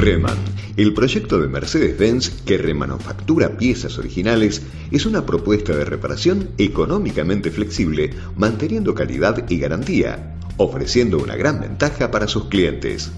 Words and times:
Reman, 0.00 0.38
el 0.78 0.94
proyecto 0.94 1.38
de 1.38 1.48
Mercedes-Benz 1.48 2.30
que 2.46 2.56
remanufactura 2.56 3.58
piezas 3.58 3.98
originales, 3.98 4.62
es 4.90 5.04
una 5.04 5.26
propuesta 5.26 5.76
de 5.76 5.84
reparación 5.84 6.48
económicamente 6.56 7.50
flexible, 7.50 8.14
manteniendo 8.34 8.94
calidad 8.94 9.44
y 9.50 9.58
garantía, 9.58 10.36
ofreciendo 10.56 11.18
una 11.18 11.36
gran 11.36 11.60
ventaja 11.60 12.10
para 12.10 12.28
sus 12.28 12.46
clientes. 12.46 13.10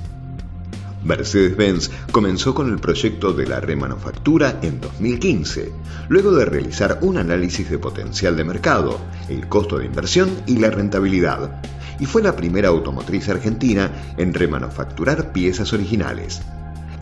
Mercedes-Benz 1.04 1.92
comenzó 2.10 2.52
con 2.52 2.68
el 2.68 2.80
proyecto 2.80 3.32
de 3.32 3.46
la 3.46 3.60
remanufactura 3.60 4.58
en 4.60 4.80
2015, 4.80 5.70
luego 6.08 6.32
de 6.32 6.46
realizar 6.46 6.98
un 7.02 7.16
análisis 7.16 7.70
de 7.70 7.78
potencial 7.78 8.36
de 8.36 8.42
mercado, 8.42 8.98
el 9.28 9.48
costo 9.48 9.78
de 9.78 9.86
inversión 9.86 10.30
y 10.48 10.56
la 10.56 10.70
rentabilidad, 10.70 11.62
y 12.00 12.06
fue 12.06 12.22
la 12.22 12.34
primera 12.34 12.70
automotriz 12.70 13.28
argentina 13.28 14.14
en 14.16 14.34
remanufacturar 14.34 15.32
piezas 15.32 15.72
originales. 15.72 16.42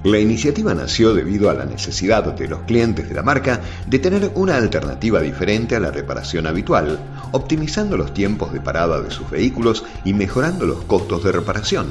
La 0.04 0.18
iniciativa 0.18 0.74
nació 0.74 1.14
debido 1.14 1.50
a 1.50 1.54
la 1.54 1.66
necesidad 1.66 2.24
de 2.24 2.48
los 2.48 2.60
clientes 2.60 3.08
de 3.08 3.14
la 3.14 3.22
marca 3.22 3.60
de 3.86 3.98
tener 3.98 4.32
una 4.34 4.56
alternativa 4.56 5.20
diferente 5.20 5.76
a 5.76 5.80
la 5.80 5.90
reparación 5.90 6.46
habitual, 6.46 6.98
optimizando 7.32 7.96
los 7.96 8.14
tiempos 8.14 8.52
de 8.52 8.60
parada 8.60 9.02
de 9.02 9.10
sus 9.10 9.30
vehículos 9.30 9.84
y 10.04 10.14
mejorando 10.14 10.64
los 10.64 10.84
costos 10.84 11.22
de 11.24 11.32
reparación 11.32 11.88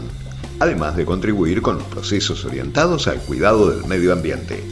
además 0.59 0.95
de 0.95 1.05
contribuir 1.05 1.61
con 1.61 1.77
los 1.77 1.87
procesos 1.87 2.45
orientados 2.45 3.07
al 3.07 3.19
cuidado 3.19 3.71
del 3.71 3.85
medio 3.85 4.13
ambiente. 4.13 4.63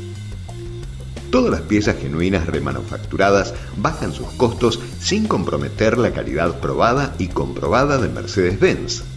Todas 1.32 1.52
las 1.52 1.62
piezas 1.62 1.98
genuinas 1.98 2.48
remanufacturadas 2.48 3.54
bajan 3.78 4.14
sus 4.14 4.28
costos 4.32 4.80
sin 5.00 5.28
comprometer 5.28 5.98
la 5.98 6.12
calidad 6.12 6.60
probada 6.60 7.14
y 7.18 7.28
comprobada 7.28 7.98
de 7.98 8.10
Mercedes-Benz. 8.10 9.17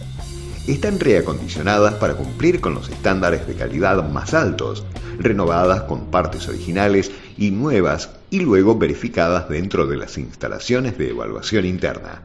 Están 0.67 0.99
reacondicionadas 0.99 1.95
para 1.95 2.13
cumplir 2.13 2.61
con 2.61 2.75
los 2.75 2.87
estándares 2.89 3.47
de 3.47 3.55
calidad 3.55 4.07
más 4.07 4.33
altos, 4.33 4.85
renovadas 5.17 5.81
con 5.83 6.11
partes 6.11 6.47
originales 6.47 7.11
y 7.37 7.51
nuevas 7.51 8.11
y 8.29 8.41
luego 8.41 8.77
verificadas 8.77 9.49
dentro 9.49 9.87
de 9.87 9.97
las 9.97 10.17
instalaciones 10.17 10.97
de 10.97 11.09
evaluación 11.09 11.65
interna. 11.65 12.21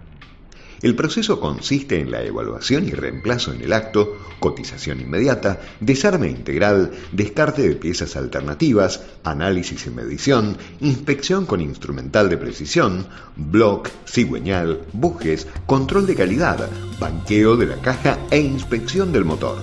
El 0.82 0.94
proceso 0.94 1.41
consiste 1.41 2.00
en 2.00 2.10
la 2.10 2.22
evaluación 2.22 2.86
y 2.86 2.91
reemplazo 2.91 3.52
en 3.52 3.62
el 3.62 3.72
acto, 3.72 4.19
cotización 4.41 5.00
inmediata, 5.00 5.60
desarme 5.80 6.28
integral, 6.28 6.92
descarte 7.12 7.66
de 7.66 7.77
piezas 7.77 8.14
alternativas, 8.16 9.02
análisis 9.24 9.86
y 9.86 9.91
medición, 9.91 10.58
inspección 10.80 11.47
con 11.47 11.62
instrumental 11.62 12.28
de 12.28 12.36
precisión, 12.36 13.06
block, 13.36 13.88
cigüeñal, 14.06 14.82
bujes, 14.92 15.47
control 15.64 16.06
de 16.06 16.14
calidad, 16.14 16.69
banqueo 17.00 17.56
de 17.56 17.66
la 17.66 17.77
caja 17.77 18.19
e 18.30 18.38
inspección 18.38 19.12
del 19.12 19.24
motor. 19.24 19.62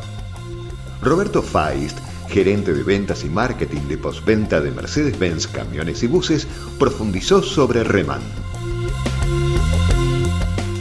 Roberto 1.01 1.43
Feist, 1.43 1.99
gerente 2.29 2.73
de 2.73 2.81
ventas 2.81 3.23
y 3.23 3.29
marketing 3.29 3.81
de 3.87 3.97
postventa 3.97 4.61
de 4.61 4.71
Mercedes-Benz 4.71 5.47
Camiones 5.47 6.01
y 6.01 6.07
Buses, 6.07 6.47
profundizó 6.79 7.43
sobre 7.43 7.83
Reman. 7.83 8.21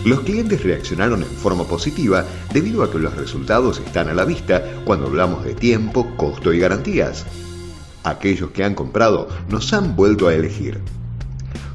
Los 0.05 0.21
clientes 0.21 0.65
reaccionaron 0.65 1.23
en 1.23 1.29
forma 1.29 1.63
positiva 1.65 2.25
debido 2.53 2.83
a 2.83 2.91
que 2.91 2.99
los 2.99 3.17
resultados 3.17 3.79
están 3.79 4.09
a 4.09 4.15
la 4.15 4.25
vista 4.25 4.83
cuando 4.85 5.07
hablamos 5.07 5.45
de 5.45 5.55
tiempo, 5.55 6.17
costo 6.17 6.53
y 6.53 6.59
garantías. 6.59 7.25
Aquellos 8.03 8.51
que 8.51 8.65
han 8.65 8.75
comprado 8.75 9.29
nos 9.49 9.73
han 9.73 9.95
vuelto 9.95 10.27
a 10.27 10.35
elegir. 10.35 10.81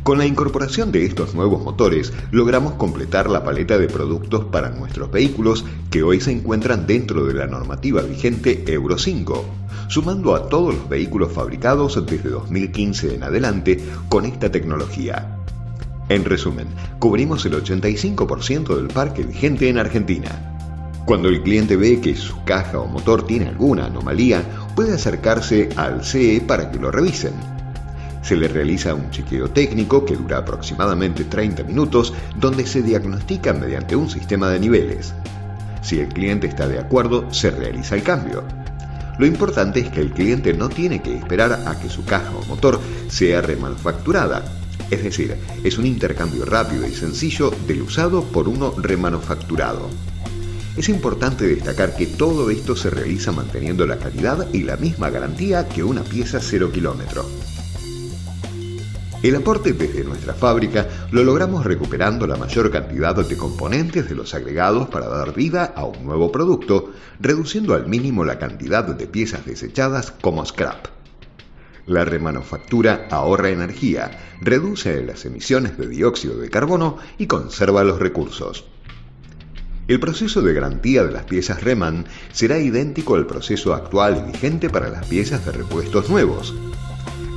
Con 0.03 0.17
la 0.17 0.25
incorporación 0.25 0.91
de 0.91 1.05
estos 1.05 1.35
nuevos 1.35 1.63
motores, 1.63 2.11
logramos 2.31 2.73
completar 2.73 3.29
la 3.29 3.45
paleta 3.45 3.77
de 3.77 3.87
productos 3.87 4.43
para 4.45 4.71
nuestros 4.71 5.09
vehículos 5.09 5.63
que 5.89 6.03
hoy 6.03 6.19
se 6.19 6.31
encuentran 6.31 6.85
dentro 6.85 7.25
de 7.25 7.33
la 7.33 7.47
normativa 7.47 8.01
vigente 8.01 8.63
Euro 8.67 8.97
5, 8.97 9.45
sumando 9.87 10.35
a 10.35 10.49
todos 10.49 10.75
los 10.75 10.89
vehículos 10.89 11.31
fabricados 11.31 12.05
desde 12.05 12.29
2015 12.29 13.15
en 13.15 13.23
adelante 13.23 13.81
con 14.09 14.25
esta 14.25 14.51
tecnología. 14.51 15.36
En 16.09 16.23
resumen, 16.23 16.67
cubrimos 16.99 17.45
el 17.45 17.53
85% 17.53 18.75
del 18.77 18.87
parque 18.87 19.23
vigente 19.23 19.67
en 19.67 19.77
Argentina. 19.77 20.29
Cuando 21.05 21.27
el 21.27 21.43
cliente 21.43 21.75
ve 21.75 21.99
que 21.99 22.15
su 22.15 22.43
caja 22.43 22.79
o 22.79 22.87
motor 22.87 23.25
tiene 23.25 23.47
alguna 23.47 23.85
anomalía, 23.85 24.43
puede 24.75 24.93
acercarse 24.93 25.69
al 25.75 26.05
CE 26.05 26.41
para 26.45 26.71
que 26.71 26.79
lo 26.79 26.91
revisen. 26.91 27.33
Se 28.21 28.35
le 28.35 28.47
realiza 28.47 28.93
un 28.93 29.09
chequeo 29.09 29.49
técnico 29.49 30.05
que 30.05 30.15
dura 30.15 30.39
aproximadamente 30.39 31.25
30 31.25 31.63
minutos, 31.63 32.13
donde 32.37 32.65
se 32.65 32.81
diagnostica 32.81 33.53
mediante 33.53 33.95
un 33.95 34.09
sistema 34.09 34.49
de 34.49 34.59
niveles. 34.59 35.13
Si 35.81 35.99
el 35.99 36.09
cliente 36.09 36.47
está 36.47 36.67
de 36.67 36.79
acuerdo, 36.79 37.33
se 37.33 37.51
realiza 37.51 37.95
el 37.95 38.03
cambio. 38.03 38.43
Lo 39.17 39.25
importante 39.25 39.79
es 39.79 39.89
que 39.89 40.01
el 40.01 40.11
cliente 40.11 40.53
no 40.53 40.69
tiene 40.69 41.01
que 41.01 41.15
esperar 41.15 41.63
a 41.65 41.79
que 41.79 41.89
su 41.89 42.05
caja 42.05 42.31
o 42.35 42.45
motor 42.45 42.79
sea 43.07 43.41
remanufacturada, 43.41 44.43
es 44.89 45.03
decir, 45.03 45.35
es 45.63 45.77
un 45.77 45.85
intercambio 45.85 46.45
rápido 46.45 46.87
y 46.87 46.91
sencillo 46.91 47.51
del 47.67 47.81
usado 47.81 48.23
por 48.23 48.47
uno 48.47 48.73
remanufacturado. 48.77 49.89
Es 50.77 50.89
importante 50.89 51.47
destacar 51.47 51.95
que 51.95 52.05
todo 52.05 52.49
esto 52.51 52.75
se 52.75 52.89
realiza 52.89 53.31
manteniendo 53.31 53.87
la 53.87 53.97
calidad 53.97 54.47
y 54.53 54.63
la 54.63 54.77
misma 54.77 55.09
garantía 55.09 55.67
que 55.67 55.83
una 55.83 56.03
pieza 56.03 56.39
cero 56.39 56.71
kilómetro. 56.71 57.25
El 59.23 59.35
aporte 59.35 59.73
desde 59.73 60.03
nuestra 60.03 60.35
fábrica 60.35 60.87
lo 61.09 61.23
logramos 61.23 61.65
recuperando 61.65 62.27
la 62.27 62.35
mayor 62.35 62.69
cantidad 62.69 63.15
de 63.15 63.35
componentes 63.35 64.07
de 64.07 64.13
los 64.13 64.35
agregados 64.35 64.87
para 64.89 65.07
dar 65.07 65.33
vida 65.33 65.73
a 65.75 65.85
un 65.85 66.05
nuevo 66.05 66.31
producto, 66.31 66.91
reduciendo 67.19 67.73
al 67.73 67.87
mínimo 67.87 68.23
la 68.23 68.37
cantidad 68.37 68.83
de 68.83 69.07
piezas 69.07 69.43
desechadas 69.43 70.13
como 70.21 70.45
scrap. 70.45 70.96
La 71.87 72.03
remanufactura 72.03 73.07
ahorra 73.09 73.49
energía, 73.49 74.35
reduce 74.41 75.01
las 75.03 75.23
emisiones 75.23 75.77
de 75.77 75.87
dióxido 75.87 76.37
de 76.37 76.49
carbono 76.49 76.97
y 77.17 77.27
conserva 77.27 77.85
los 77.85 77.99
recursos. 77.99 78.65
El 79.87 80.01
proceso 80.01 80.41
de 80.41 80.53
garantía 80.53 81.05
de 81.05 81.13
las 81.13 81.23
piezas 81.23 81.63
Reman 81.63 82.05
será 82.33 82.59
idéntico 82.59 83.15
al 83.15 83.25
proceso 83.25 83.73
actual 83.73 84.17
y 84.17 84.31
vigente 84.33 84.69
para 84.69 84.89
las 84.89 85.05
piezas 85.05 85.45
de 85.45 85.53
repuestos 85.53 86.09
nuevos. 86.09 86.53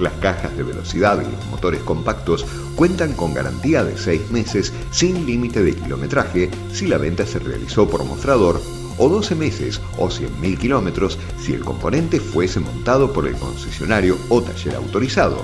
Las 0.00 0.14
cajas 0.14 0.56
de 0.56 0.64
velocidad 0.64 1.22
y 1.22 1.30
los 1.30 1.46
motores 1.46 1.82
compactos 1.82 2.44
cuentan 2.74 3.12
con 3.12 3.32
garantía 3.32 3.84
de 3.84 3.96
6 3.96 4.32
meses 4.32 4.72
sin 4.90 5.26
límite 5.26 5.62
de 5.62 5.76
kilometraje 5.76 6.50
si 6.72 6.88
la 6.88 6.98
venta 6.98 7.24
se 7.24 7.38
realizó 7.38 7.88
por 7.88 8.04
mostrador 8.04 8.60
o 9.00 9.08
12 9.08 9.34
meses 9.34 9.80
o 9.96 10.08
100.000 10.08 10.58
kilómetros 10.58 11.18
si 11.40 11.54
el 11.54 11.64
componente 11.64 12.20
fuese 12.20 12.60
montado 12.60 13.12
por 13.12 13.26
el 13.26 13.34
concesionario 13.34 14.18
o 14.28 14.42
taller 14.42 14.74
autorizado. 14.76 15.42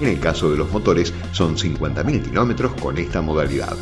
En 0.00 0.08
el 0.08 0.20
caso 0.20 0.50
de 0.50 0.58
los 0.58 0.70
motores 0.72 1.14
son 1.32 1.56
50.000 1.56 2.24
kilómetros 2.24 2.72
con 2.74 2.98
esta 2.98 3.22
modalidad. 3.22 3.76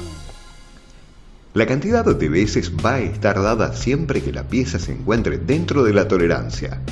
La 1.55 1.65
cantidad 1.67 2.05
de 2.05 2.29
veces 2.29 2.71
va 2.85 2.97
a 2.97 3.01
estar 3.01 3.41
dada 3.41 3.73
siempre 3.73 4.23
que 4.23 4.33
la 4.33 4.47
pieza 4.47 4.79
se 4.79 4.93
encuentre 4.93 5.39
dentro 5.39 5.83
de 5.83 5.95
la 5.95 6.07
tolerancia. 6.07 6.83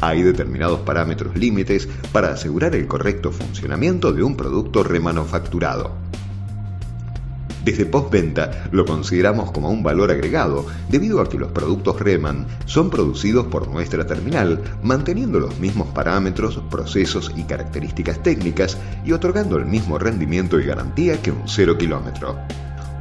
Hay 0.00 0.22
determinados 0.22 0.80
parámetros 0.80 1.36
límites 1.36 1.86
para 2.10 2.30
asegurar 2.30 2.74
el 2.74 2.86
correcto 2.86 3.32
funcionamiento 3.32 4.14
de 4.14 4.22
un 4.22 4.34
producto 4.34 4.82
remanufacturado. 4.82 5.99
Desde 7.64 7.84
postventa 7.84 8.68
lo 8.72 8.86
consideramos 8.86 9.52
como 9.52 9.70
un 9.70 9.82
valor 9.82 10.10
agregado 10.10 10.66
debido 10.88 11.20
a 11.20 11.28
que 11.28 11.38
los 11.38 11.52
productos 11.52 12.00
Reman 12.00 12.46
son 12.64 12.88
producidos 12.88 13.46
por 13.46 13.68
nuestra 13.68 14.06
terminal, 14.06 14.62
manteniendo 14.82 15.40
los 15.40 15.58
mismos 15.58 15.88
parámetros, 15.88 16.60
procesos 16.70 17.32
y 17.36 17.42
características 17.42 18.22
técnicas 18.22 18.78
y 19.04 19.12
otorgando 19.12 19.58
el 19.58 19.66
mismo 19.66 19.98
rendimiento 19.98 20.58
y 20.58 20.64
garantía 20.64 21.20
que 21.20 21.32
un 21.32 21.42
cero 21.46 21.76
kilómetro. 21.76 22.38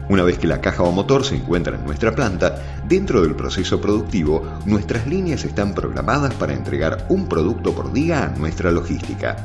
Una 0.09 0.23
vez 0.23 0.39
que 0.39 0.47
la 0.47 0.59
caja 0.59 0.83
o 0.83 0.91
motor 0.91 1.23
se 1.23 1.35
encuentra 1.35 1.75
en 1.75 1.85
nuestra 1.85 2.13
planta, 2.15 2.81
dentro 2.87 3.21
del 3.21 3.35
proceso 3.35 3.79
productivo, 3.79 4.43
nuestras 4.65 5.05
líneas 5.05 5.45
están 5.45 5.75
programadas 5.75 6.33
para 6.33 6.53
entregar 6.53 7.05
un 7.09 7.27
producto 7.27 7.73
por 7.73 7.93
día 7.93 8.25
a 8.25 8.29
nuestra 8.29 8.71
logística. 8.71 9.37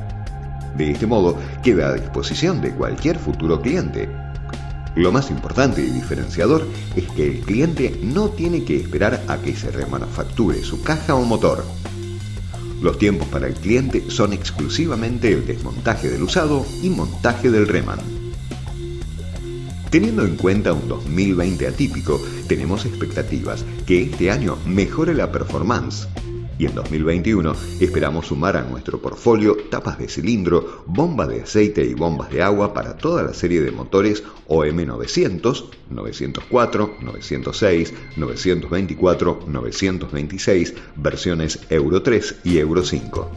De 0.74 0.90
este 0.90 1.06
modo, 1.06 1.38
queda 1.62 1.90
a 1.90 1.92
disposición 1.92 2.62
de 2.62 2.72
cualquier 2.72 3.18
futuro 3.18 3.60
cliente, 3.60 4.08
lo 4.96 5.10
más 5.10 5.30
importante 5.30 5.82
y 5.82 5.90
diferenciador 5.90 6.66
es 6.94 7.10
que 7.10 7.26
el 7.26 7.40
cliente 7.40 7.98
no 8.02 8.28
tiene 8.30 8.64
que 8.64 8.76
esperar 8.76 9.24
a 9.26 9.38
que 9.38 9.56
se 9.56 9.70
remanufacture 9.70 10.62
su 10.62 10.82
caja 10.82 11.14
o 11.14 11.24
motor. 11.24 11.64
Los 12.80 12.98
tiempos 12.98 13.26
para 13.28 13.46
el 13.46 13.54
cliente 13.54 14.10
son 14.10 14.32
exclusivamente 14.32 15.32
el 15.32 15.46
desmontaje 15.46 16.08
del 16.10 16.22
usado 16.22 16.64
y 16.82 16.90
montaje 16.90 17.50
del 17.50 17.66
reman. 17.66 17.98
Teniendo 19.90 20.24
en 20.24 20.36
cuenta 20.36 20.72
un 20.72 20.88
2020 20.88 21.66
atípico, 21.66 22.20
tenemos 22.48 22.84
expectativas 22.84 23.64
que 23.86 24.02
este 24.02 24.30
año 24.30 24.58
mejore 24.66 25.14
la 25.14 25.30
performance. 25.30 26.08
Y 26.58 26.66
en 26.66 26.74
2021 26.74 27.54
esperamos 27.80 28.26
sumar 28.26 28.56
a 28.56 28.62
nuestro 28.62 29.00
portfolio 29.00 29.56
tapas 29.70 29.98
de 29.98 30.08
cilindro, 30.08 30.84
bombas 30.86 31.28
de 31.28 31.42
aceite 31.42 31.84
y 31.84 31.94
bombas 31.94 32.30
de 32.30 32.42
agua 32.42 32.72
para 32.72 32.96
toda 32.96 33.22
la 33.22 33.34
serie 33.34 33.60
de 33.60 33.70
motores 33.70 34.22
OM900, 34.48 35.64
904, 35.90 36.96
906, 37.00 37.94
924, 38.16 39.40
926, 39.46 40.74
versiones 40.96 41.60
Euro 41.70 42.02
3 42.02 42.36
y 42.44 42.58
Euro 42.58 42.84
5. 42.84 43.30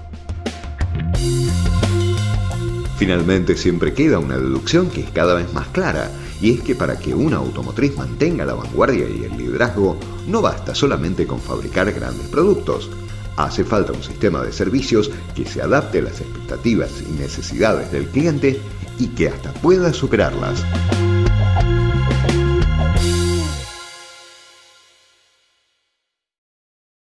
Finalmente 2.98 3.56
siempre 3.56 3.94
queda 3.94 4.18
una 4.18 4.38
deducción 4.38 4.90
que 4.90 5.02
es 5.02 5.12
cada 5.12 5.36
vez 5.36 5.54
más 5.54 5.68
clara, 5.68 6.10
y 6.42 6.52
es 6.52 6.62
que 6.62 6.76
para 6.76 6.98
que 7.00 7.14
una 7.14 7.38
automotriz 7.38 7.96
mantenga 7.96 8.46
la 8.46 8.56
vanguardia 8.56 9.08
y 9.08 9.24
el 9.24 9.38
liderazgo, 9.38 9.98
no 10.28 10.42
basta 10.42 10.74
solamente 10.74 11.26
con 11.26 11.40
fabricar 11.40 11.92
grandes 11.92 12.28
productos. 12.28 12.90
Hace 13.38 13.64
falta 13.64 13.94
un 13.94 14.02
sistema 14.02 14.42
de 14.42 14.52
servicios 14.52 15.12
que 15.36 15.46
se 15.46 15.62
adapte 15.62 16.00
a 16.00 16.04
las 16.04 16.20
expectativas 16.20 16.92
y 17.08 17.12
necesidades 17.14 17.92
del 17.92 18.08
cliente 18.08 18.60
y 18.98 19.10
que 19.10 19.30
hasta 19.30 19.54
pueda 19.54 19.94
superarlas. 19.94 20.66